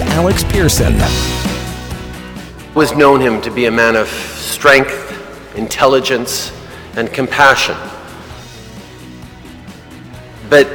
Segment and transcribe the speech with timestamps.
[0.00, 0.94] Alex Pierson.
[2.74, 6.52] Was known him to be a man of strength, intelligence,
[6.96, 7.76] and compassion.
[10.50, 10.68] But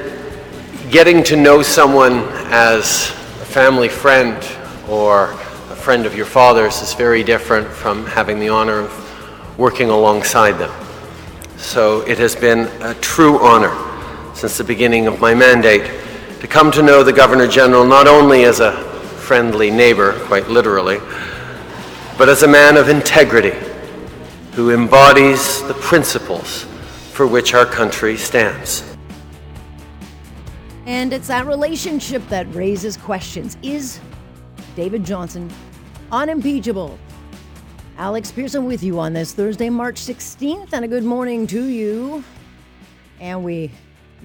[0.90, 3.10] getting to know someone as
[3.42, 4.38] a family friend
[4.88, 5.32] or
[5.72, 10.54] a friend of your father's is very different from having the honor of working alongside
[10.54, 10.72] them.
[11.58, 13.74] So it has been a true honor
[14.36, 15.90] since the beginning of my mandate
[16.42, 18.93] to come to know the Governor General not only as a
[19.24, 21.00] friendly neighbor, quite literally,
[22.18, 23.58] but as a man of integrity
[24.52, 26.66] who embodies the principles
[27.14, 28.84] for which our country stands.
[30.86, 33.58] And it's that relationship that raises questions.
[33.64, 34.02] Is
[34.76, 35.50] David Johnston
[36.12, 37.00] unimpeachable?
[37.98, 42.26] Alex Pierson with you on this Thursday, March 16th, and a good morning to you.
[43.22, 43.72] And we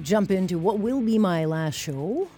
[0.02, 2.28] jump into what will be my last show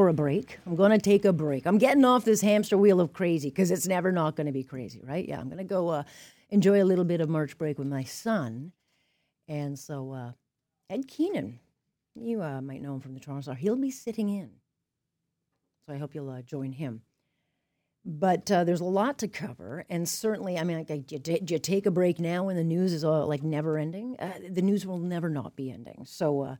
[0.00, 0.58] for a break.
[0.64, 1.66] I'm going to take a break.
[1.66, 4.62] I'm getting off this hamster wheel of crazy because it's never not going to be
[4.62, 5.28] crazy, right?
[5.28, 6.04] Yeah, I'm going to go uh,
[6.48, 8.72] enjoy a little bit of March break with my son.
[9.46, 10.32] And so, uh,
[10.88, 11.60] Ed Keenan,
[12.14, 14.52] you uh, might know him from the Toronto Star, he'll be sitting in.
[15.84, 17.02] So I hope you'll uh, join him.
[18.02, 21.84] But uh, there's a lot to cover, and certainly, I mean, like, you, you, take
[21.84, 24.16] a break now when the news is all like never ending.
[24.18, 26.06] Uh, the news will never not be ending.
[26.06, 26.56] So,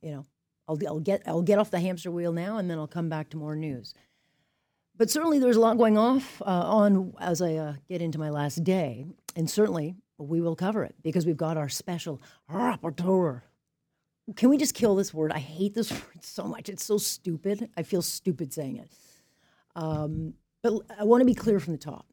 [0.00, 0.24] you know,
[0.68, 3.30] I'll, I'll get I'll get off the hamster wheel now, and then I'll come back
[3.30, 3.94] to more news.
[4.96, 8.30] But certainly, there's a lot going off uh, on as I uh, get into my
[8.30, 13.42] last day, and certainly we will cover it because we've got our special rapporteur.
[14.36, 15.32] Can we just kill this word?
[15.32, 16.68] I hate this word so much.
[16.68, 17.70] It's so stupid.
[17.76, 18.90] I feel stupid saying it.
[19.74, 22.06] Um, but I want to be clear from the top.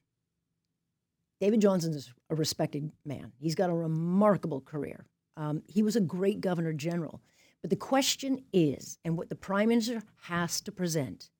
[1.41, 3.33] David Johnston is a respected man.
[3.39, 5.05] He's got a remarkable career.
[5.35, 7.21] Um, he was a great governor general.
[7.65, 11.31] But the question is, and what the prime minister has to present,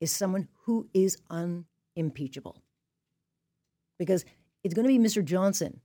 [0.00, 2.62] is someone who is unimpeachable.
[3.98, 4.24] Because
[4.62, 5.24] it's going to be Mr.
[5.24, 5.80] Johnston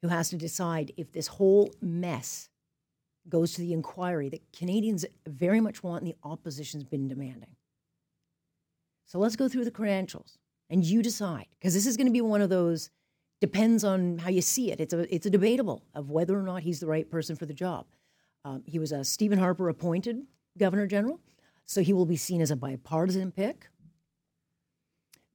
[0.00, 2.50] who has to decide if this whole mess
[3.28, 7.56] goes to the inquiry that Canadians very much want and the opposition's been demanding.
[9.06, 10.38] So let's go through the credentials
[10.68, 12.90] and you decide because this is going to be one of those
[13.40, 14.78] depends on how you see it.
[14.78, 17.52] It's a it's a debatable of whether or not he's the right person for the
[17.52, 17.86] job.
[18.44, 20.22] Um, he was a Stephen Harper appointed
[20.58, 21.20] governor general,
[21.64, 23.68] so he will be seen as a bipartisan pick.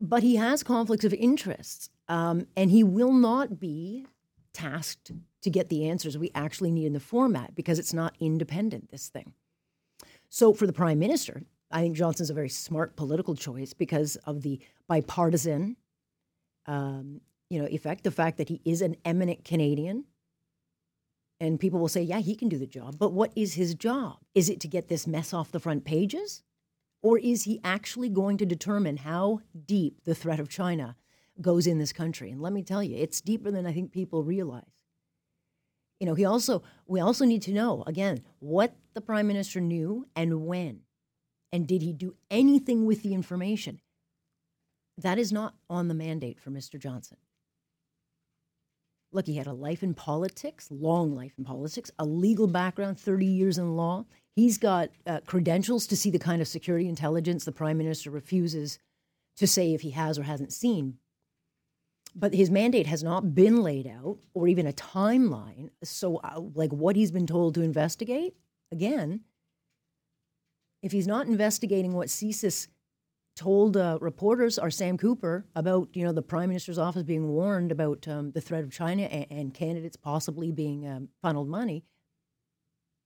[0.02, 4.06] But he has conflicts of interests, um, and he will not be
[4.54, 5.12] tasked
[5.42, 8.92] to get the answers we actually need in the format because it's not independent.
[8.92, 9.34] This thing.
[10.30, 14.42] So for the prime minister, I think Johnston's a very smart political choice because of
[14.42, 15.78] the bipartisan,
[16.66, 18.04] um, you know, effect.
[18.04, 20.06] The fact that he is an eminent Canadian,
[21.40, 24.20] and people will say, "Yeah, he can do the job." But what is his job?
[24.34, 26.44] Is it to get this mess off the front pages,
[27.02, 30.96] or is he actually going to determine how deep the threat of China
[31.42, 32.32] goes in this country?
[32.32, 34.64] And let me tell you, it's deeper than I think people realize.
[36.00, 40.08] You know, he also we also need to know again what the prime minister knew
[40.16, 40.82] and when.
[41.52, 43.80] And did he do anything with the information?
[44.98, 46.80] That is not on the mandate for Mr.
[46.80, 47.18] Johnston.
[49.16, 53.26] Look, he had a life in politics, long life in politics, a legal background, 30
[53.26, 54.04] years in law.
[54.36, 58.78] He's got uh, credentials to see the kind of security intelligence the prime minister refuses
[59.38, 60.98] to say if he has or hasn't seen.
[62.14, 65.70] But his mandate has not been laid out or even a timeline.
[65.82, 68.36] So, uh, like what he's been told to investigate,
[68.70, 69.22] again,
[70.84, 72.68] if he's not investigating what CSIS
[73.36, 77.72] told uh, reporters or Sam Cooper about, you know, the prime minister's office being warned
[77.72, 81.84] about um, the threat of China and, and candidates possibly being um, funneled money,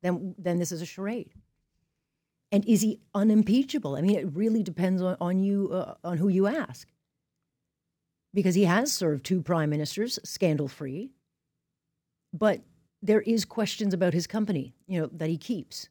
[0.04, 1.34] then then this is a charade.
[2.52, 3.96] And is he unimpeachable?
[3.96, 6.88] I mean, it really depends on, on you uh, on who you ask,
[8.34, 11.12] because he has served two prime ministers scandal free,
[12.34, 12.62] but
[13.02, 15.90] there is questions about his company, you know, that he keeps.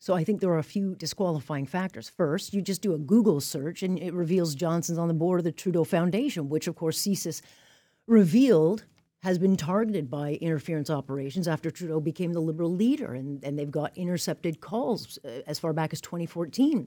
[0.00, 2.08] So I think there are a few disqualifying factors.
[2.08, 5.44] First, you just do a Google search and it reveals Johnston's on the board of
[5.44, 7.42] the Trudeau Foundation, which of course CSIS
[8.06, 8.84] revealed
[9.22, 13.70] has been targeted by interference operations after Trudeau became the Liberal leader, and, and they've
[13.70, 16.86] got intercepted calls uh, as far back as 2014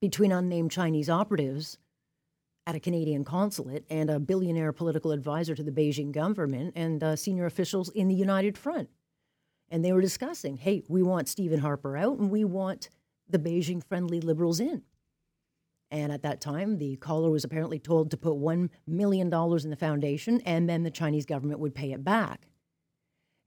[0.00, 1.78] between unnamed Chinese operatives
[2.68, 7.16] at a Canadian consulate and a billionaire political advisor to the Beijing government and uh,
[7.16, 8.88] senior officials in the United Front
[9.70, 12.88] and they were discussing, hey, we want Stephen Harper out and we want
[13.28, 14.82] the Beijing friendly liberals in.
[15.90, 19.76] And at that time, the caller was apparently told to put $1 million in the
[19.78, 22.48] foundation and then the Chinese government would pay it back.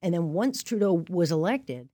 [0.01, 1.89] And then once Trudeau was elected,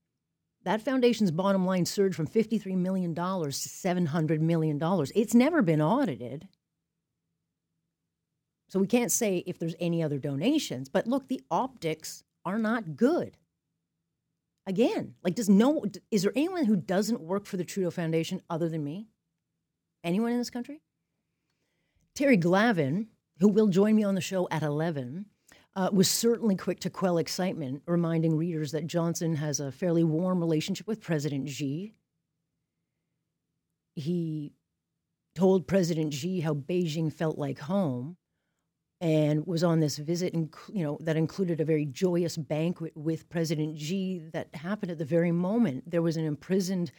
[0.64, 4.80] that foundation's bottom line surged from $53 million to $700 million.
[5.16, 6.48] It's never been audited.
[8.70, 10.90] So we can't say if there's any other donations.
[10.90, 13.38] But look, the optics are not good.
[14.68, 18.68] Again, like, does no, is there anyone who doesn't work for the Trudeau Foundation other
[18.68, 19.08] than me?
[20.04, 20.82] Anyone in this country?
[22.16, 23.08] Terry Glavin,
[23.40, 25.26] who will join me on the show at 11,
[25.78, 30.42] uh, was certainly quick to quell excitement, reminding readers that Johnston has a fairly warm
[30.42, 31.94] relationship with President Xi.
[33.96, 34.54] He
[35.34, 38.18] told President Xi how Beijing felt like home
[39.00, 43.30] and was on this visit and you know that included a very joyous banquet with
[43.30, 46.92] President Xi that happened at the very moment there was an imprisoned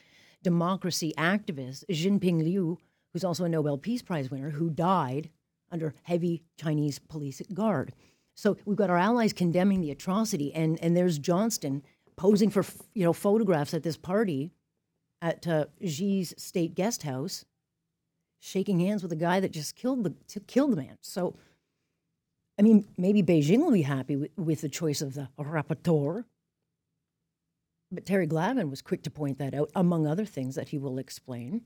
[0.42, 2.78] democracy activist Jinping Liu
[3.12, 5.30] who's also a Nobel Peace Prize winner who died
[5.72, 7.92] under heavy Chinese police guard
[8.38, 11.82] so we've got our allies condemning the atrocity, and and there's Johnston
[12.14, 12.64] posing for
[12.94, 14.52] you know photographs at this party
[15.20, 17.44] at uh, Xi's state guest house,
[18.38, 20.98] shaking hands with a guy that just killed the killed the man.
[21.00, 21.34] So,
[22.58, 26.24] I mean, maybe Beijing will be happy with, with the choice of the rapporteur.
[27.90, 30.98] But Terry Glavin was quick to point that out, among other things that he will
[30.98, 31.62] explain.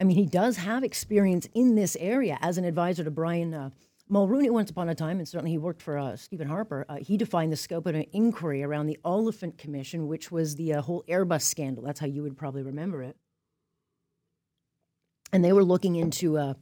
[0.00, 3.70] I mean, he does have experience in this area as an advisor to Brian uh,
[4.10, 7.16] Mulroney, once upon a time, and certainly he worked for uh, Stephen Harper, uh, he
[7.16, 11.02] defined the scope of an inquiry around the Oliphant Commission, which was the uh, whole
[11.08, 11.82] Airbus scandal.
[11.82, 13.16] That's how you would probably remember it.
[15.32, 16.54] And they were looking into uh,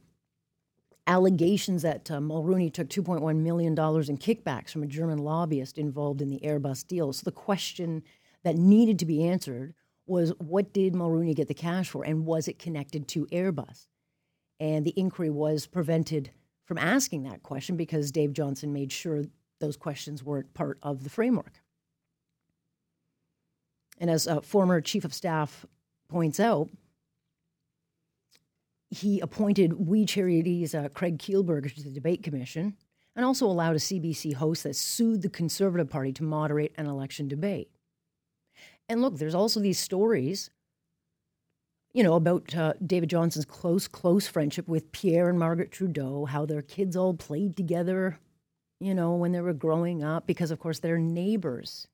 [1.07, 6.29] allegations that uh, Mulroney took $2.1 million in kickbacks from a German lobbyist involved in
[6.29, 7.11] the Airbus deal.
[7.13, 8.03] So the question
[8.43, 9.73] that needed to be answered
[10.05, 13.87] was what did Mulroney get the cash for, and was it connected to Airbus?
[14.59, 16.31] And the inquiry was prevented
[16.65, 19.23] from asking that question because Dave Johnston made sure
[19.59, 21.61] those questions weren't part of the framework.
[23.99, 25.65] And as a former chief of staff
[26.09, 26.69] points out,
[28.91, 32.75] he appointed We Charities uh, Craig Kielburger to the debate commission
[33.15, 37.27] and also allowed a CBC host that sued the Conservative Party to moderate an election
[37.27, 37.69] debate.
[38.87, 40.51] And look, there's also these stories
[41.93, 46.45] you know, about uh, David Johnston's close, close friendship with Pierre and Margaret Trudeau, how
[46.45, 48.17] their kids all played together,
[48.79, 51.87] you know, when they were growing up, because of course they're neighbors.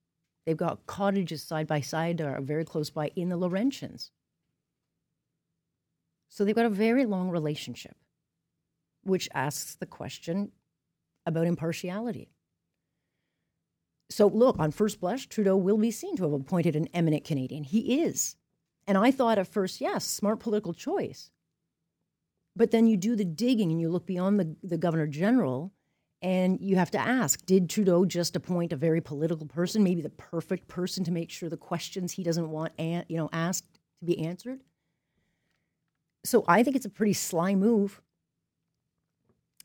[0.46, 4.12] They've got cottages side by side, or very close by in the Laurentians.
[6.30, 7.96] So they've got a very long relationship,
[9.04, 10.52] which asks the question
[11.26, 12.30] about impartiality.
[14.10, 17.64] So, look, on first blush, Trudeau will be seen to have appointed an eminent Canadian.
[17.64, 18.38] He is.
[18.88, 21.30] And I thought at first, yes, smart political choice.
[22.56, 25.74] But then you do the digging and you look beyond the, the governor general
[26.22, 30.10] and you have to ask did Trudeau just appoint a very political person, maybe the
[30.10, 34.20] perfect person to make sure the questions he doesn't want you know, asked to be
[34.20, 34.62] answered?
[36.28, 38.02] So I think it's a pretty sly move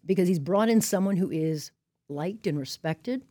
[0.06, 1.72] because he's brought in someone who is
[2.08, 3.24] liked and respected.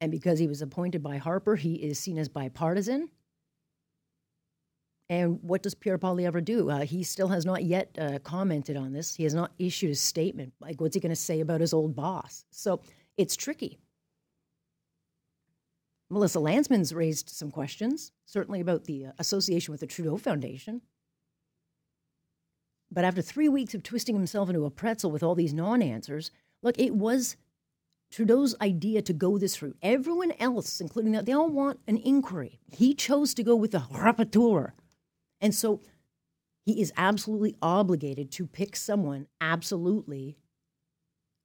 [0.00, 3.08] And because he was appointed by Harper, he is seen as bipartisan.
[5.08, 6.68] And what does Pierre Poilievre do?
[6.68, 9.14] Uh, he still has not yet uh, commented on this.
[9.14, 10.52] He has not issued a statement.
[10.60, 12.44] Like, what's he going to say about his old boss?
[12.50, 12.80] So
[13.16, 13.78] it's tricky.
[16.10, 20.82] Melissa Lantsman's raised some questions, certainly about the uh, association with the Trudeau Foundation.
[22.90, 26.30] But after three weeks of twisting himself into a pretzel with all these non answers,
[26.62, 27.36] look, it was
[28.10, 29.76] Trudeau's idea to go this route.
[29.82, 32.60] Everyone else, including that, they all want an inquiry.
[32.70, 34.72] He chose to go with the rapporteur
[35.40, 35.80] and so
[36.64, 40.36] he is absolutely obligated to pick someone absolutely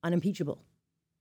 [0.03, 0.63] unimpeachable.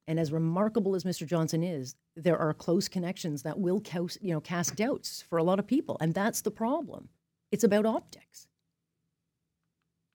[0.06, 1.26] And as remarkable as Mr.
[1.26, 5.44] Johnston is, there are close connections that will cast, you know, cast doubts for a
[5.44, 5.96] lot of people.
[6.00, 7.08] And that's the problem.
[7.52, 8.48] It's about optics.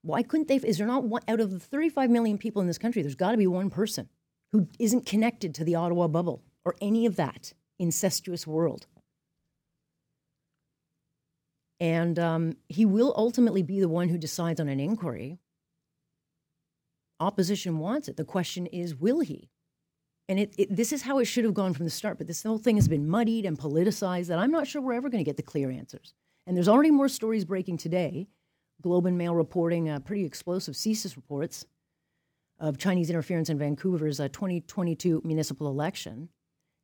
[0.06, 0.56] Why couldn't they?
[0.56, 3.02] Is there not one out of the 35 million people in this country?
[3.02, 4.08] There's got to be one person
[4.52, 8.86] who isn't connected to the Ottawa bubble or any of that incestuous world.
[11.80, 15.38] And um, he will ultimately be the one who decides on an inquiry.
[17.18, 18.16] Opposition wants it.
[18.16, 19.50] The question is, will he?
[20.28, 22.18] And it, it, this is how it should have gone from the start.
[22.18, 25.10] But this whole thing has been muddied and politicized that I'm not sure we're ever
[25.10, 26.14] going to get the clear answers.
[26.46, 28.28] And there's already more stories breaking today.
[28.82, 31.66] Globe and Mail reporting uh, pretty explosive CSIS reports
[32.58, 36.28] of Chinese interference in Vancouver's uh, 2022 municipal election.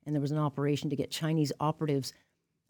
[0.04, 2.12] And there was an operation to get Chinese operatives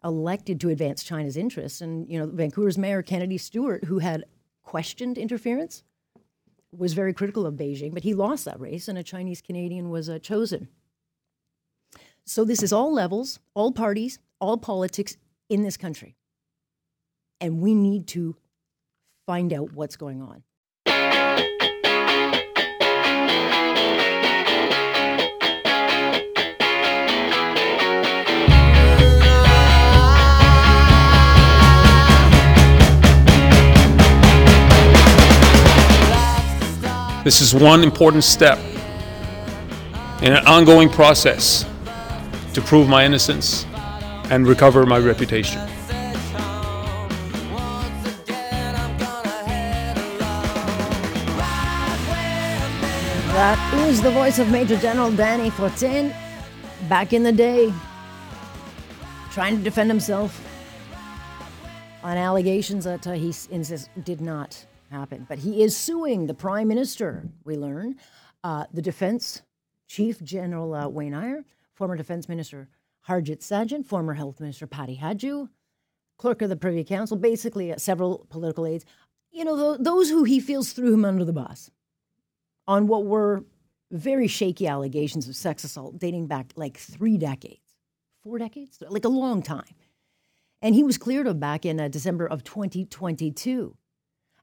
[0.03, 1.81] elected to advance China's interests.
[1.81, 4.25] And, you know, Vancouver's Mayor Kennedy Stewart, who had
[4.63, 5.83] questioned interference,
[6.71, 10.09] was very critical of Beijing, but he lost that race and a Chinese Canadian was
[10.09, 10.67] uh, chosen.
[12.25, 15.17] So this is all levels, all parties, all politics,
[15.49, 16.15] in this country.
[17.39, 18.35] And we need to
[19.25, 20.43] find out what's going on.
[37.23, 38.59] This is one important step
[40.21, 41.65] in an ongoing process
[42.53, 43.65] to prove my innocence
[44.29, 45.61] and recover my reputation.
[53.83, 56.11] Is the voice of Major General Dany Fortin
[56.89, 57.71] back in the day,
[59.31, 60.41] trying to defend himself
[62.01, 65.27] on allegations that uh, he insists did not happen.
[65.29, 67.97] But he is suing the prime minister, we learn,
[68.43, 69.43] uh, the defense
[69.87, 72.69] chief, General uh, Wayne Eyre, former defense minister
[73.07, 75.49] Harjit Sajjan, former health minister Patty Hajdu,
[76.17, 78.85] clerk of the Privy Council, basically uh, several political aides.
[79.31, 81.69] You know, th- those who he feels threw him under the bus
[82.65, 83.43] on what were
[83.93, 87.77] very shaky allegations of sex assault dating back like three decades,
[88.23, 89.75] four decades, like a long time.
[90.61, 93.77] And he was cleared of back in uh, December of 2022.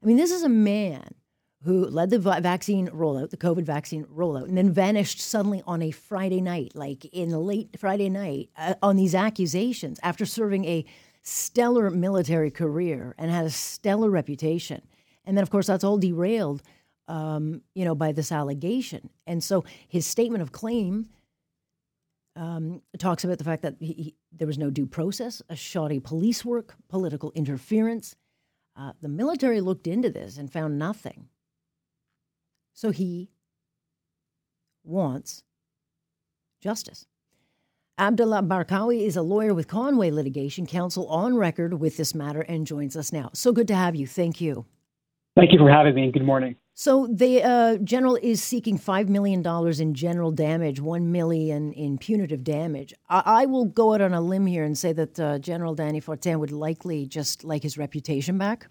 [0.01, 1.15] I mean, this is a man
[1.63, 5.91] who led the vaccine rollout, the COVID vaccine rollout, and then vanished suddenly on a
[5.91, 10.85] Friday night, like in the late Friday night, uh, on these accusations after serving a
[11.21, 14.81] stellar military career and had a stellar reputation.
[15.23, 16.63] And then, of course, that's all derailed,
[17.07, 19.09] um, you know, by this allegation.
[19.27, 21.09] And so his statement of claim
[22.35, 25.99] um, talks about the fact that he, he, there was no due process, a shoddy
[25.99, 28.15] police work, political interference,
[28.77, 31.27] uh, the military looked into this and found nothing.
[32.73, 33.29] So he
[34.83, 35.43] wants
[36.61, 37.05] justice.
[37.99, 42.65] Abdalla Barqawi is a lawyer with Conway Litigation Counsel on record with this matter and
[42.65, 43.29] joins us now.
[43.33, 44.07] So good to have you.
[44.07, 44.65] Thank you.
[45.35, 46.11] Thank you for having me.
[46.11, 46.55] Good morning.
[46.73, 51.97] So the uh, general is seeking five million dollars in general damage, one million in
[51.97, 52.93] punitive damage.
[53.09, 56.01] I, I will go out on a limb here and say that uh, General Dany
[56.01, 58.67] Fortin would likely just like his reputation back.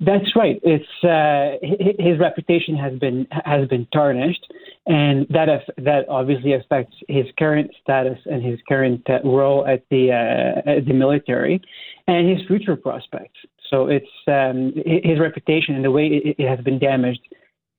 [0.00, 0.60] That's right.
[0.64, 1.58] It's uh,
[2.02, 4.44] his reputation has been has been tarnished,
[4.86, 10.10] and that that obviously affects his current status and his current uh, role at the
[10.10, 11.60] uh, at the military,
[12.08, 13.38] and his future prospects.
[13.70, 16.06] So it's um, his reputation and the way
[16.38, 17.20] it, has been damaged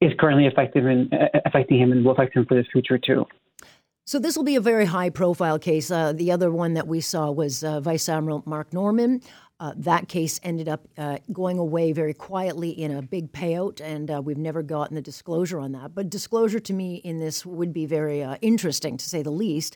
[0.02, 3.26] is currently affecting him, uh, affecting him and will affect him for the future too.
[4.06, 5.92] So this will be a very high profile case.
[5.92, 9.22] Uh, the other one that we saw was uh, Vice Admiral Mark Norman.
[9.60, 14.10] Uh, that case ended up uh, going away very quietly in a big payout, and
[14.10, 15.94] uh, we've never gotten the disclosure on that.
[15.94, 19.76] But disclosure to me in this would be very uh, interesting, to say the least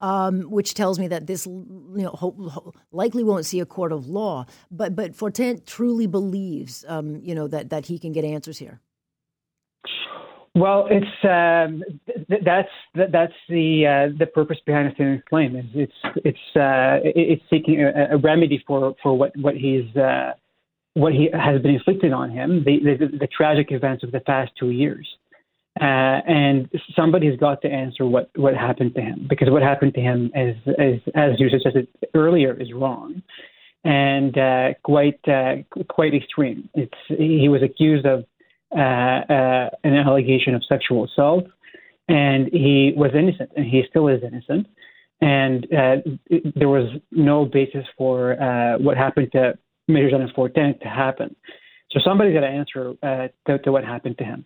[0.00, 3.92] um, which tells me that this you know ho- ho- likely won't see a court
[3.92, 4.46] of law.
[4.70, 8.80] But but Fortin truly believes um, you know that that he can get answers here.
[10.54, 15.54] Well, it's um, th- that's th- that's the uh, the purpose behind the claim.
[15.54, 15.92] Is it's
[16.24, 20.32] it's uh, it's seeking a, a, remedy for for what what he's uh,
[20.96, 24.50] what he has been inflicted on him, the, the, the tragic events of the past
[24.58, 25.06] two years.
[25.80, 30.00] Uh, and somebody's got to answer what, what happened to him because what happened to
[30.00, 33.22] him is, is as you suggested earlier, is wrong
[33.86, 35.54] and uh, quite uh,
[35.88, 36.68] quite extreme.
[36.74, 38.24] It's he was accused of
[38.76, 41.44] uh, uh, an allegation of sexual assault,
[42.08, 44.66] and he was innocent, and he still is innocent.
[45.20, 48.36] And uh, it, there was no basis for
[48.80, 49.56] what happened to
[49.88, 51.34] Major General Fortin to happen.
[51.92, 52.94] So somebody's got to answer
[53.46, 54.44] to, to what happened to him.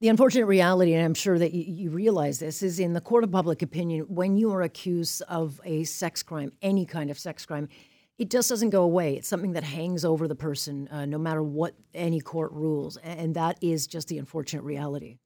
[0.00, 3.24] The unfortunate reality, and I'm sure that you, you, realize this, is in the court
[3.24, 7.46] of public opinion, when you are accused of a sex crime, any kind of sex
[7.46, 7.66] crime,
[8.18, 9.14] it just doesn't go away.
[9.16, 12.98] It's something that hangs over the person uh, no matter what any court rules.
[12.98, 15.16] And that is just the unfortunate reality.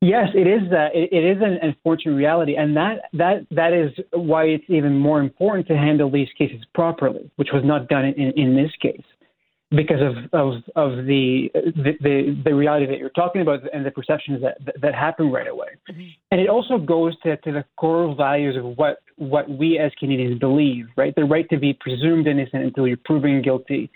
[0.00, 0.70] Yes, it is.
[0.70, 4.98] Uh, it, it is an unfortunate reality, and that that that is why it's even
[4.98, 9.02] more important to handle these cases properly, which was not done in, in this case
[9.70, 13.90] because of of of the, the the, the reality that you're talking about and the
[13.90, 15.68] perceptions that that, that happen right away.
[15.90, 16.02] Mm-hmm.
[16.30, 20.38] And it also goes to, to the core values of what what we as Canadians
[20.38, 21.14] believe, right?
[21.14, 23.90] The right to be presumed innocent until you're proven guilty.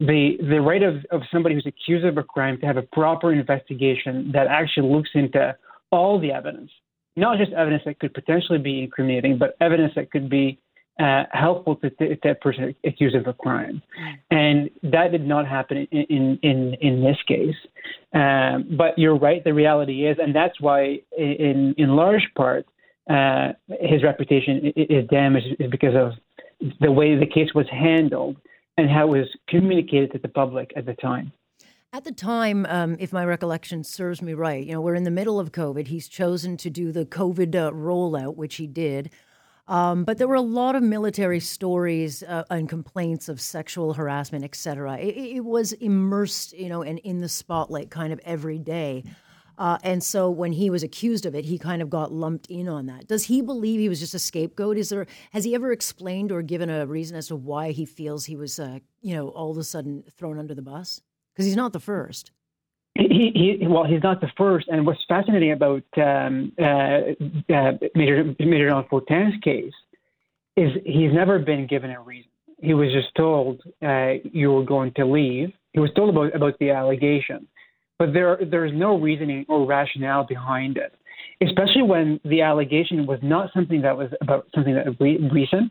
[0.00, 3.32] The the right of, of somebody who's accused of a crime to have a proper
[3.32, 5.56] investigation that actually looks into
[5.90, 6.70] all the evidence,
[7.16, 10.58] not just evidence that could potentially be incriminating, but evidence that could be
[10.98, 13.82] uh, helpful to, to, that person accused of a crime,
[14.30, 17.54] and that did not happen in in in this case.
[18.14, 22.66] Um, but you're right; the reality is, and that's why, in in large part,
[23.10, 26.12] uh, his reputation is damaged is because of
[26.80, 28.36] the way the case was handled
[28.78, 31.32] and how it was communicated to the public at the time.
[31.92, 35.10] At the time, um, if my recollection serves me right, you know, we're in the
[35.10, 35.86] middle of COVID.
[35.86, 39.10] He's chosen to do the COVID uh, rollout, which he did.
[39.68, 44.44] Um, but there were a lot of military stories uh, and complaints of sexual harassment,
[44.44, 44.96] et cetera.
[44.98, 49.02] It, it was immersed, you know, and in the spotlight kind of every day.
[49.58, 52.68] Uh, and so when he was accused of it, he kind of got lumped in
[52.68, 53.08] on that.
[53.08, 54.76] Does he believe he was just a scapegoat?
[54.76, 58.26] Is there has he ever explained or given a reason as to why he feels
[58.26, 61.00] he was, uh, you know, all of a sudden thrown under the bus?
[61.32, 62.32] Because he's not the first.
[62.98, 64.68] He, well, he's not the first.
[64.68, 67.12] And what's fascinating about um, uh,
[67.52, 69.72] uh, Major Major Fortin's case
[70.56, 72.30] is he's never been given a reason.
[72.62, 75.52] He was just told uh, you were going to leave.
[75.72, 77.46] He was told about about the allegation,
[77.98, 80.94] but there there's no reasoning or rationale behind it.
[81.42, 84.96] Especially when the allegation was not something that was about something that was
[85.32, 85.70] recent.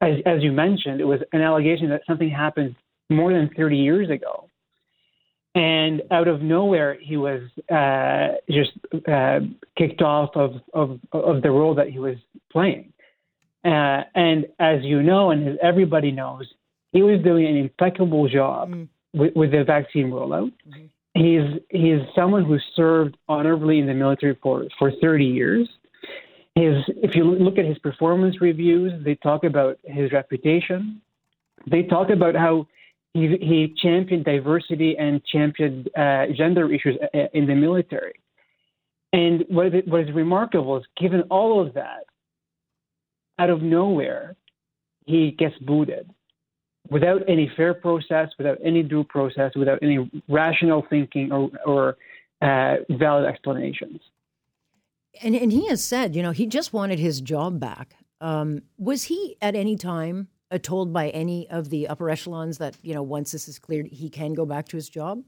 [0.00, 2.74] As, as you mentioned, it was an allegation that something happened
[3.10, 4.48] more than 30 years ago
[5.54, 8.72] and out of nowhere he was uh, just
[9.08, 9.40] uh,
[9.78, 12.16] kicked off of, of of the role that he was
[12.50, 12.92] playing.
[13.64, 16.46] Uh, and as you know, and as everybody knows,
[16.92, 18.88] he was doing an impeccable job mm.
[19.14, 20.52] with, with, the vaccine rollout.
[20.68, 20.84] Mm-hmm.
[21.14, 25.68] He's he's someone who served honorably in the military for for 30 years.
[26.56, 31.00] His if you look at his performance reviews, they talk about his reputation.
[31.70, 32.66] They talk about how
[33.14, 38.14] he, he championed diversity and championed uh, gender issues uh, uh, in the military.
[39.12, 42.04] And what is, what is remarkable is, given all of that,
[43.38, 44.36] out of nowhere,
[45.06, 46.10] he gets booted
[46.90, 51.96] without any fair process, without any due process, without any rational thinking or, or
[52.42, 54.00] uh, valid explanations.
[55.22, 57.94] And, and he has said, you know, he just wanted his job back.
[58.20, 60.28] Um, was he at any time
[60.62, 64.08] told by any of the upper echelons that you know once this is cleared, he
[64.08, 65.22] can go back to his job?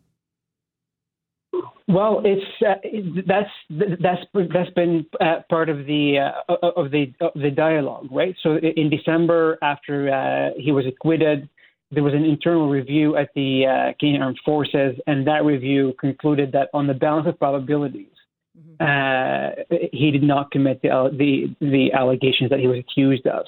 [1.88, 2.74] Well, it's uh,
[3.26, 8.34] that's that's that's been uh, part of the uh, of the of the dialogue, right?
[8.42, 11.48] So in December, after uh, he was acquitted,
[11.92, 16.50] there was an internal review at the uh, Canadian Armed Forces, and that review concluded
[16.52, 18.15] that on the balance of probabilities,
[18.80, 19.50] uh,
[19.92, 23.44] he did not commit the, the, the allegations that he was accused of,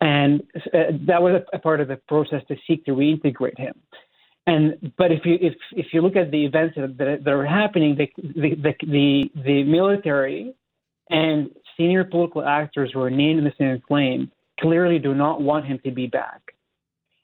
[0.00, 3.74] and uh, that was a, a, part of the process to seek to reintegrate him.
[4.46, 7.96] And but if you if if you look at the events that, that are happening,
[7.96, 10.54] the the, the the military
[11.10, 15.66] and senior political actors who are named in the same claim clearly do not want
[15.66, 16.40] him to be back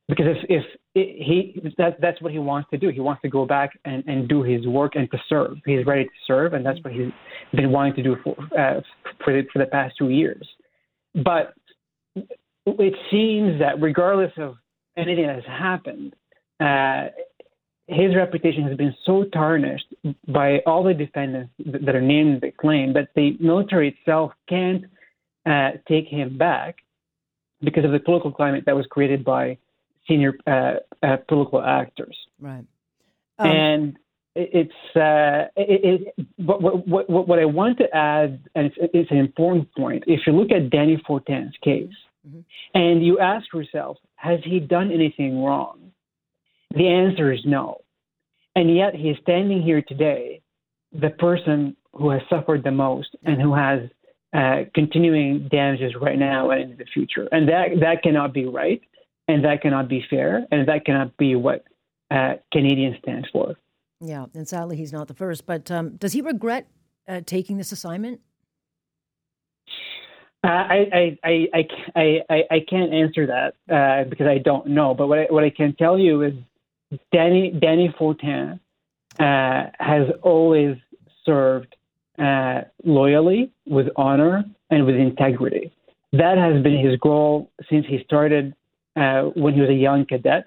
[0.09, 2.90] because if if he that that's what he wants to do.
[2.90, 5.57] He wants to go back and, and do his work and to serve.
[5.64, 7.11] He's ready to serve, and that's what he's
[7.55, 8.81] been wanting to do for uh,
[9.24, 10.46] for the for the past two years.
[11.14, 11.55] But
[12.14, 14.57] it seems that regardless of
[14.96, 16.14] anything that has happened,
[16.61, 17.09] uh,
[17.87, 19.94] his reputation has been so tarnished
[20.28, 24.85] by all the defendants that are named in the claim that the military itself can't
[25.46, 26.76] uh, take him back
[27.62, 29.57] because of the political climate that was created by
[30.09, 32.17] senior uh, uh, political actors.
[32.41, 32.65] Right.
[33.38, 33.99] Um, and
[34.35, 39.19] it's uh, it, it, what, what, what, I want to add, and it's, it's, an
[39.19, 40.05] important point.
[40.07, 41.93] If you look at Dany Fortin's case,
[42.27, 42.41] mm-hmm.
[42.75, 45.93] and you ask yourself, has he done anything wrong?
[46.75, 47.83] The answer is no.
[48.55, 50.41] And yet he is standing here today,
[50.93, 53.81] the person who has suffered the most and who has
[54.33, 57.29] uh, continuing damages right now and in the future.
[57.33, 58.81] And that that cannot be right
[59.33, 61.64] and that cannot be fair, and that cannot be what
[62.11, 63.57] uh, Canadians stand for.
[64.01, 65.47] Yeah, and sadly, he's not the first.
[65.47, 66.66] But um, does he regret
[67.09, 68.21] uh, taking this assignment?
[70.45, 74.92] Uh, I, I, I, I, I, can't answer that uh, because I don't know.
[74.92, 76.33] But what I, what I can tell you is
[77.14, 78.59] Dany, Dany Fortin
[79.21, 80.77] uh, has always
[81.25, 81.77] served
[82.18, 85.73] uh, loyally, with honor, and with integrity.
[86.12, 88.53] That has been his goal since he started
[88.96, 90.46] uh, when he was a young cadet,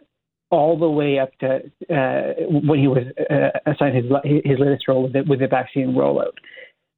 [0.51, 1.55] all the way up to
[1.93, 5.93] uh, when he was uh, assigned his his latest role with the, with the vaccine
[5.93, 6.33] rollout.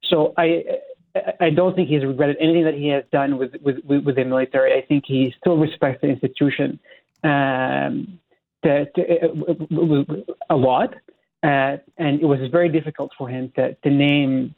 [0.04, 0.64] So I
[1.40, 4.74] I don't think he's regretted anything that he has done with with, with the military.
[4.74, 6.78] I think he still respects the institution
[7.24, 8.18] um,
[8.64, 10.94] to, to, a lot,
[11.42, 14.54] uh, and it was very difficult for him to to name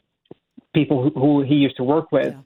[0.73, 2.33] people who, who he used to work with.
[2.33, 2.41] Yeah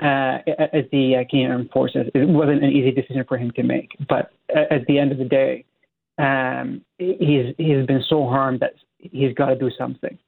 [0.00, 0.38] uh,
[0.74, 2.06] at the uh, Armed Forces.
[2.14, 5.24] It wasn't an easy decision for him to make, but at the end of the
[5.24, 5.64] day,
[6.18, 10.18] um, he's he's been so harmed that he's got to do something.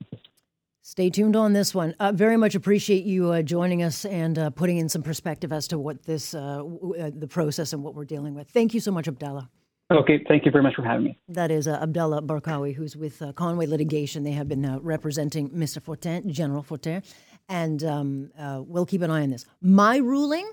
[0.84, 1.94] Stay tuned on this one.
[2.00, 5.68] Uh, very much appreciate you uh, joining us and uh, putting in some perspective as
[5.68, 8.48] to what this, uh, w- uh, the process and what we're dealing with.
[8.50, 9.48] Thank you so much, Abdalla.
[9.92, 11.18] Okay, thank you very much for having me.
[11.28, 14.24] That is uh, Abdalla Barqawi, who's with Conway Litigation.
[14.24, 15.80] They have been representing Mr.
[15.80, 17.02] Fortin, General Fortin,
[17.48, 18.30] and um,
[18.66, 19.44] we'll keep an eye on this.
[19.60, 20.50] My ruling,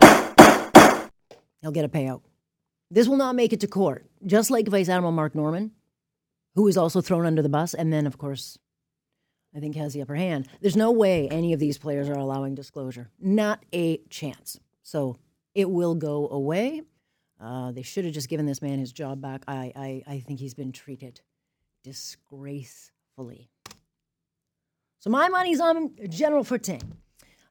[0.00, 2.22] he'll get a payout.
[2.90, 5.70] This will not make it to court, just like Vice Admiral Mark Norman,
[6.54, 8.58] who was also thrown under the bus, and then, of course,
[9.54, 10.48] I think has the upper hand.
[10.60, 13.10] There's no way any of these players are allowing disclosure.
[13.20, 14.58] Not a chance.
[14.82, 15.16] So
[15.54, 16.82] it will go away.
[17.40, 19.42] Uh, they should have just given this man his job back.
[19.48, 21.20] I, I, I think he's been treated
[21.82, 23.50] disgracefully.
[25.02, 26.80] So my money's on General Fortin.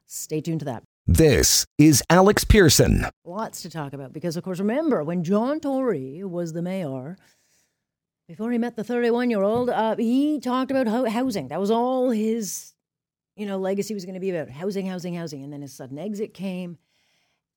[0.06, 0.84] Stay tuned to that.
[1.06, 3.04] This is Alex Pierson.
[3.26, 7.18] Lots to talk about because, of course, remember when John Tory was the mayor,
[8.26, 11.48] before he met the 31 year old, uh, he talked about housing.
[11.48, 12.72] That was all his,
[13.36, 15.44] you know, legacy was going to be about housing, housing, housing.
[15.44, 16.78] And then his sudden exit came,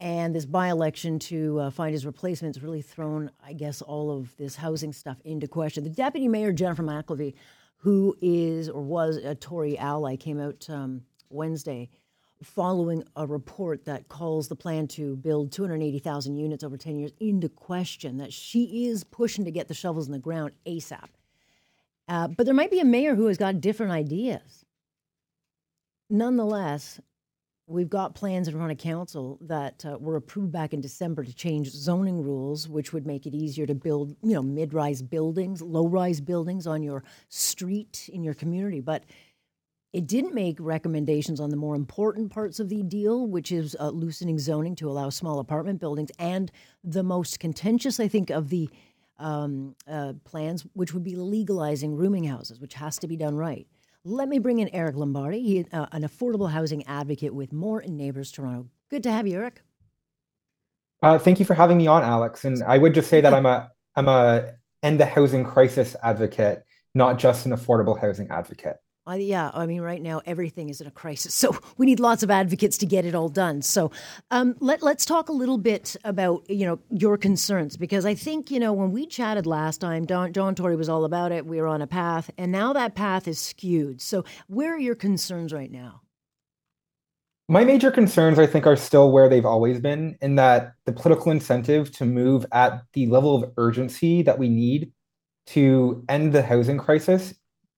[0.01, 4.11] and this by election to uh, find his replacement has really thrown, I guess, all
[4.11, 5.85] of this housing stuff into question.
[5.85, 7.35] The deputy mayor, Jennifer McKelvie,
[7.85, 11.87] who is or was a Tory ally, came out um, Wednesday
[12.41, 17.47] following a report that calls the plan to build 280,000 units over 10 years into
[17.47, 21.09] question, that she is pushing to get the shovels in the ground ASAP.
[22.07, 24.65] Uh, but there might be a mayor who has got different ideas.
[26.09, 26.99] Nonetheless,
[27.67, 31.33] we've got plans in front of council that uh, were approved back in December to
[31.33, 36.21] change zoning rules, which would make it easier to build, you know, mid-rise buildings, low-rise
[36.21, 38.81] buildings on your street in your community.
[38.81, 39.05] But
[39.93, 43.89] it didn't make recommendations on the more important parts of the deal, which is uh,
[43.89, 46.51] loosening zoning to allow small apartment buildings, and
[46.83, 48.69] the most contentious, I think, of the
[49.17, 53.65] um, uh, plans, which would be legalizing rooming houses, which has to be done right.
[54.07, 58.31] Let me bring in Eric Lombardi, he, uh, an affordable housing advocate with More Neighbours
[58.31, 58.69] Toronto.
[58.91, 59.63] Good to have you, Eric.
[61.01, 62.45] Uh, thank you for having me on, Alex.
[62.45, 66.63] And I would just say that I'm a I'm a end the housing crisis advocate,
[66.93, 68.77] not just an affordable housing advocate.
[69.07, 72.23] Uh, yeah, I mean, right now everything is in a crisis, so we need lots
[72.23, 73.61] of advocates to get it all done.
[73.61, 73.91] So,
[74.31, 78.49] um, let let's talk a little bit about you know your concerns because I think
[78.49, 81.45] you know when we chatted last time, Don John Tory was all about it.
[81.45, 84.01] We were on a path, and now that path is skewed.
[84.01, 86.01] So, where are your concerns right now?
[87.47, 91.31] My major concerns, I think, are still where they've always been, in that the political
[91.31, 94.91] incentive to move at the level of urgency that we need
[95.47, 97.35] to end the housing crisis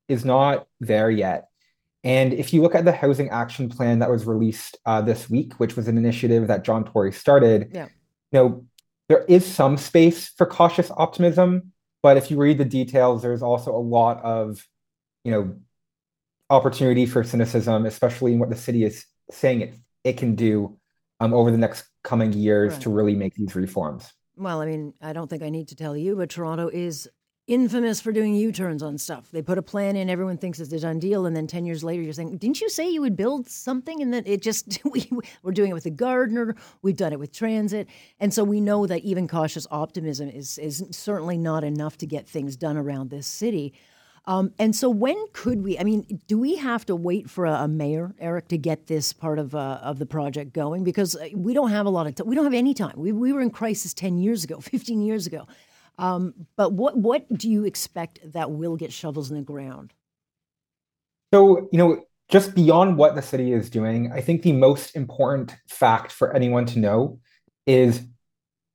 [0.07, 1.49] is not there yet.
[2.03, 5.53] And if you look at the housing action plan that was released uh, this week,
[5.59, 7.87] which was an initiative that John Tory started, yeah.
[8.31, 8.65] you know,
[9.09, 11.73] there is some space for cautious optimism.
[12.03, 14.65] But if you read the details, there's also a lot of,
[15.23, 15.55] you know,
[16.49, 20.77] opportunity for cynicism, especially in what the city is saying it it can do
[21.19, 22.81] um, over the next coming years right.
[22.81, 24.09] to really make these reforms.
[24.37, 27.09] Well, I mean, I don't think I need to tell you, but Toronto is
[27.47, 29.31] infamous for doing U-turns on stuff.
[29.31, 31.83] They put a plan in, everyone thinks it's a done deal, and then ten years
[31.83, 35.09] later, you're saying, "Didn't you say you would build something?" And then it just we
[35.43, 37.87] we're doing it with the Gardiner, we've done it with transit,
[38.19, 42.27] and so we know that even cautious optimism is is certainly not enough to get
[42.27, 43.73] things done around this city.
[44.27, 45.79] Um, and so, when could we?
[45.79, 49.13] I mean, do we have to wait for a, a mayor, Eric, to get this
[49.13, 50.83] part of uh, of the project going?
[50.83, 52.27] Because uh, we don't have a lot of time.
[52.27, 52.95] We don't have any time.
[52.97, 55.47] We, we were in crisis ten years ago, fifteen years ago.
[55.97, 59.93] Um, but what what do you expect that will get shovels in the ground?
[61.33, 65.55] So you know, just beyond what the city is doing, I think the most important
[65.67, 67.19] fact for anyone to know
[67.65, 68.03] is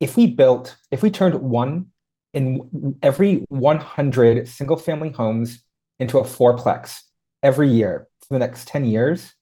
[0.00, 1.87] if we built, if we turned one
[2.35, 5.62] in every 100 single family homes
[6.00, 7.00] into a fourplex
[7.42, 9.32] every year for the next 10 years,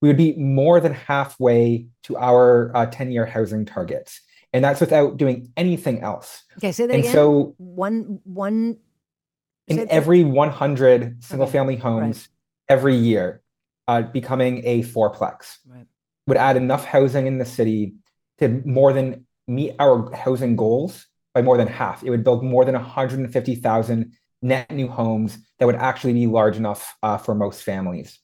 [0.00, 4.20] we would be more than halfway to our uh, 10 year housing targets
[4.52, 6.44] and that's without doing anything else.
[6.58, 7.12] Okay, say that and again.
[7.12, 8.78] So one one
[9.66, 11.52] in every 100 single okay.
[11.52, 12.28] family homes
[12.68, 12.74] right.
[12.76, 13.42] every year,
[13.86, 15.86] uh, becoming a fourplex right.
[16.26, 17.94] would add enough housing in the city
[18.38, 22.02] to more than meet our housing goals by more than half.
[22.02, 26.96] It would build more than 150,000 net new homes that would actually be large enough
[27.02, 28.18] uh, for most families.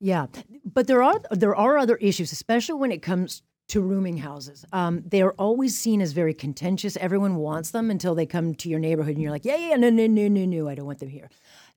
[0.00, 0.26] Yeah,
[0.64, 4.64] but there are there are other issues, especially when it comes to rooming houses.
[4.72, 6.96] Um, they are always seen as very contentious.
[6.96, 9.90] Everyone wants them until they come to your neighborhood and you're like, yeah, yeah, no,
[9.90, 11.28] no, no, no, no, I don't want them here.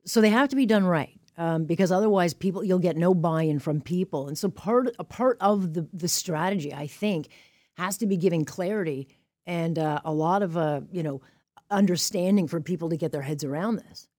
[0.05, 1.17] So they have to be done right.
[1.37, 5.37] Um, because otherwise, people you'll get no buy-in from people, and so part a part
[5.39, 7.29] of the the strategy, I think,
[7.77, 9.07] has to be giving clarity
[9.45, 11.21] and uh, a lot of uh, you know
[11.69, 14.09] understanding for people to get their heads around this.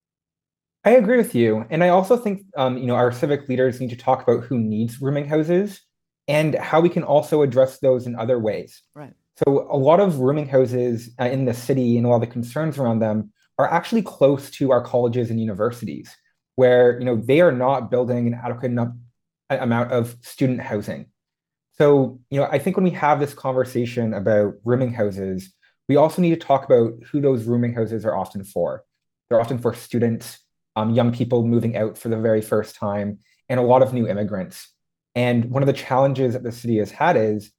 [0.85, 3.91] I agree with you, and I also think um, you know our civic leaders need
[3.91, 5.83] to talk about who needs rooming houses
[6.29, 8.83] and how we can also address those in other ways.
[8.95, 9.13] Right.
[9.45, 12.27] So a lot of rooming houses uh, in the city and a lot of the
[12.27, 16.15] concerns around them are actually close to our colleges and universities,
[16.57, 18.93] where you know they are not building an adequate enough
[19.51, 21.07] amount of student housing.
[21.79, 25.53] So you know I think when we have this conversation about rooming houses,
[25.89, 28.85] we also need to talk about who those rooming houses are often for.
[29.29, 30.39] They're often for students,
[30.77, 34.07] um, young people moving out for the very first time, and a lot of new
[34.07, 34.72] immigrants.
[35.15, 37.53] And one of the challenges that the city has had is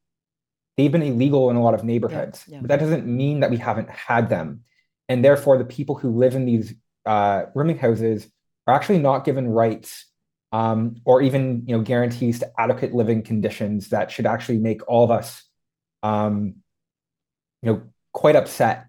[0.78, 2.62] they've been illegal in a lot of neighborhoods, yeah, yeah.
[2.62, 4.62] but that doesn't mean that we haven't had them.
[5.10, 6.74] And therefore, the people who live in these
[7.06, 8.28] uh, rooming houses
[8.68, 10.06] are actually not given rights
[10.54, 15.04] um, or even you know guarantees to adequate living conditions that should actually make all
[15.04, 15.44] of us
[16.04, 16.56] um,
[17.62, 17.82] you know
[18.14, 18.86] quite upset.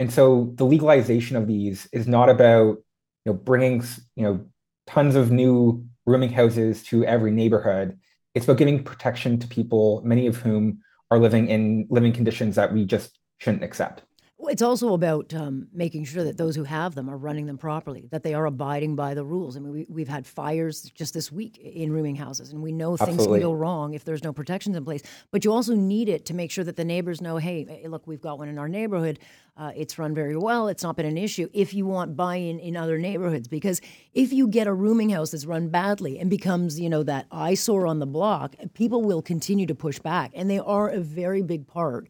[0.00, 2.78] And so the legalization of these is not about
[3.24, 3.84] you know bringing
[4.16, 4.46] you know
[4.86, 7.98] tons of new rooming houses to every neighborhood.
[8.34, 12.72] It's about giving protection to people, many of whom are living in living conditions that
[12.72, 14.02] we just shouldn't accept.
[14.48, 18.08] It's also about um, making sure that those who have them are running them properly,
[18.10, 19.56] that they are abiding by the rules.
[19.56, 22.96] I mean, we, have had fires just this week in rooming houses, and we know
[22.96, 23.40] things Absolutely.
[23.40, 25.02] can go wrong if there's no protections in place.
[25.30, 28.06] But you also need it to make sure that the neighbors know, hey, eh, look,
[28.06, 29.18] we've got one in our neighborhood.
[29.56, 30.68] Uh, it's run very well.
[30.68, 31.48] It's not been an issue.
[31.52, 33.80] If you want buy-in in other neighborhoods, because
[34.12, 37.86] if you get a rooming house that's run badly and becomes, you know, that eyesore
[37.86, 41.66] on the block, people will continue to push back, and they are a very big
[41.66, 42.08] part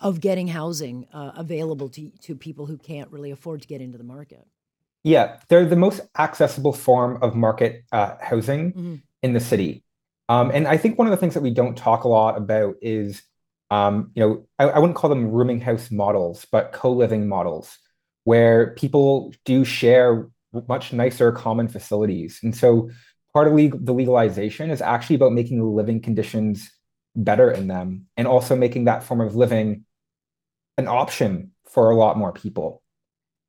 [0.00, 3.98] of getting housing uh, available to, to people who can't really afford to get into
[3.98, 4.46] the market.
[5.02, 8.94] Yeah, they're the most accessible form of market uh, housing mm-hmm.
[9.22, 9.84] in the city.
[10.28, 12.76] Um, and I think one of the things that we don't talk a lot about
[12.80, 13.22] is,
[13.70, 17.78] um, you know, I, I, wouldn't call them rooming house models, but co-living models,
[18.24, 20.28] where people do share
[20.68, 22.40] much nicer common facilities.
[22.42, 22.90] And so
[23.32, 26.70] part of legal, the legalization is actually about making the living conditions
[27.16, 29.84] better in them and also making that form of living
[30.80, 32.82] an option for a lot more people.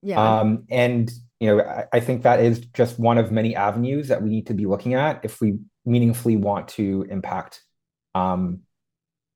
[0.04, 0.40] Yeah.
[0.40, 4.22] Um, and you know, I, I, think that is just one of many avenues that
[4.22, 7.64] we need to be looking at if we meaningfully want to impact,
[8.14, 8.60] um,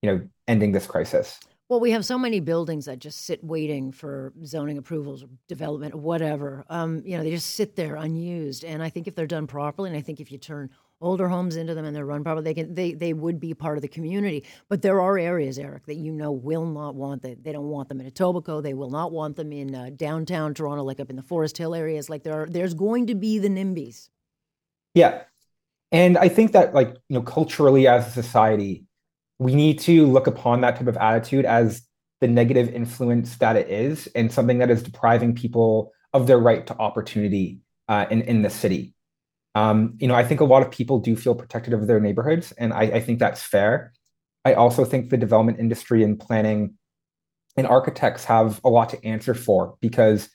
[0.02, 1.40] you know, ending this crisis.
[1.68, 5.96] Well, we have so many buildings that just sit waiting for zoning approvals or development
[5.96, 6.64] or whatever.
[6.70, 8.64] Um, you know, they just sit there unused.
[8.64, 10.70] And I think if they're done properly, and I think if you turn
[11.06, 13.78] older homes into them and they're run properly, they can they they would be part
[13.78, 14.44] of the community.
[14.70, 17.44] But there are areas, Eric, that you know will not want that.
[17.44, 18.64] They don't want them in Etobicoke.
[18.64, 21.76] They will not want them in uh, downtown Toronto, like up in the Forest Hill
[21.76, 22.10] areas.
[22.10, 24.10] Like there are, there's going to be the NIMBYs.
[24.94, 25.22] Yeah,
[25.92, 28.86] and I think that like you know culturally as a society,
[29.38, 31.84] we need to look upon that type of attitude as
[32.22, 36.66] the negative influence that it is, and something that is depriving people of their right
[36.66, 38.95] to opportunity uh, in in the city.
[39.56, 42.52] Um, you know, I think a lot of people do feel protected of their neighborhoods,
[42.54, 43.94] and I, I think that's fair.
[44.44, 46.76] I also think the development industry and planning
[47.58, 50.30] and architects have a lot to answer for because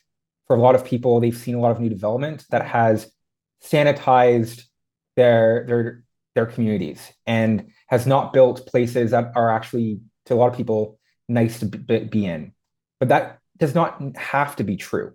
[0.47, 3.09] for a lot of people, they've seen a lot of new development that has
[3.63, 4.63] sanitized
[5.15, 6.03] their their
[6.35, 10.99] their communities and has not built places that are actually to a lot of people
[11.29, 12.53] nice to be in.
[12.99, 15.13] But that does not have to be true.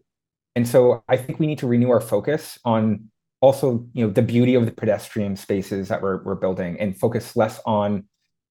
[0.55, 3.11] And so I think we need to renew our focus on
[3.41, 7.37] also you know the beauty of the pedestrian spaces that we're, we're building and focus
[7.37, 8.05] less on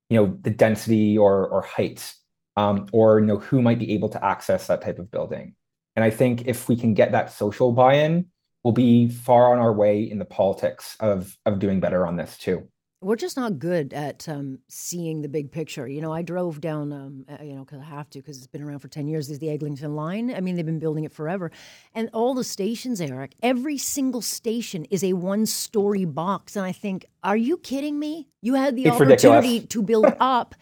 [0.10, 2.21] you know the density or or heights
[2.58, 5.56] um, or you know who might be able to access that type of building.
[5.95, 8.26] And i think if we can get that social buy-in
[8.63, 12.38] we'll be far on our way in the politics of of doing better on this
[12.38, 12.67] too
[13.05, 15.87] we're just not good at um, seeing the big picture.
[15.87, 18.47] You know, I drove down, um, uh, you know, because I have to, because it's
[18.47, 20.33] been around for 10 years, is the Eglinton line.
[20.33, 21.51] I mean, they've been building it forever.
[21.93, 26.55] And all the stations, Eric, every single station is a one story box.
[26.55, 28.27] And I think, are you kidding me?
[28.41, 29.67] You had the it's opportunity ridiculous.
[29.67, 30.55] to build up.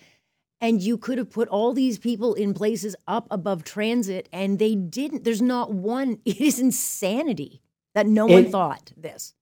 [0.60, 4.75] and you could have put all these people in places up above transit, and they
[4.75, 5.23] didn't.
[5.23, 6.19] There's not one.
[6.25, 7.62] It is insanity
[7.95, 9.34] that no it, one thought this.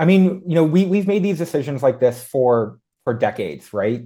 [0.00, 4.02] I mean, you know, we we've made these decisions like this for for decades, right?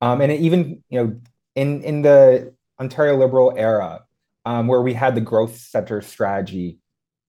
[0.00, 1.20] Um, and even you know,
[1.54, 4.04] in in the Ontario Liberal era,
[4.44, 6.80] um, where we had the growth center strategy,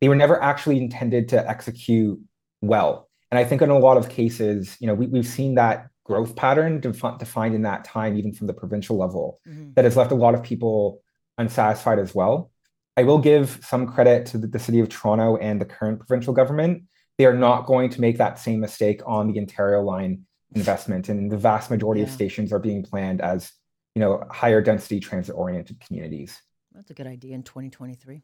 [0.02, 2.20] they were never actually intended to execute
[2.62, 3.08] well.
[3.30, 6.36] And I think in a lot of cases, you know, we, we've seen that growth
[6.36, 9.74] pattern defi- defined in that time, even from the provincial level, mm-hmm.
[9.76, 11.04] that has left a lot of people
[11.38, 12.50] unsatisfied as well.
[12.96, 16.34] I will give some credit to the, the city of Toronto and the current provincial
[16.34, 16.84] government
[17.18, 21.10] they are not going to make that same mistake on the Ontario line investment.
[21.10, 22.08] And the vast majority yeah.
[22.08, 23.52] of stations are being planned as,
[23.96, 26.42] you know, higher density transit oriented communities.
[26.74, 28.22] That's a good idea in 2023.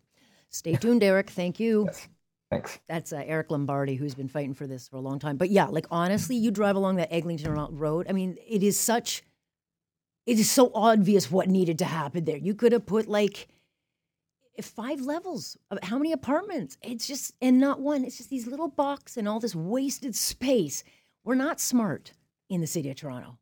[0.49, 1.31] Stay tuned, Eric.
[1.31, 1.85] Thank you.
[1.85, 2.07] Yes.
[2.51, 2.79] Thanks.
[2.87, 5.37] That's uh, Eric Lombardi, who's been fighting for this for a long time.
[5.37, 8.05] But yeah, like honestly, you drive along that Eglinton Road.
[8.07, 9.23] I mean, it is such,
[10.27, 12.37] it is so obvious what needed to happen there.
[12.37, 13.47] You could have put like
[14.61, 16.77] five levels of how many apartments?
[16.81, 18.03] It's just, and not one.
[18.05, 20.83] It's just these little box and all this wasted space.
[21.23, 22.13] We're not smart
[22.49, 23.37] in the city of Toronto.